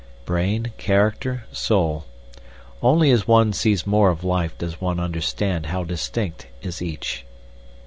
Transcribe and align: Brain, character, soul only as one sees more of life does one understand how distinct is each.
Brain, 0.25 0.71
character, 0.79 1.43
soul 1.51 2.05
only 2.81 3.11
as 3.11 3.27
one 3.27 3.53
sees 3.53 3.85
more 3.85 4.09
of 4.09 4.23
life 4.23 4.57
does 4.57 4.81
one 4.81 4.99
understand 4.99 5.67
how 5.67 5.83
distinct 5.83 6.47
is 6.63 6.81
each. 6.81 7.23